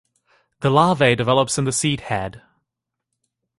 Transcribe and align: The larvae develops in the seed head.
The 0.61 0.71
larvae 0.71 1.15
develops 1.15 1.59
in 1.59 1.65
the 1.65 1.71
seed 1.71 1.99
head. 2.01 2.41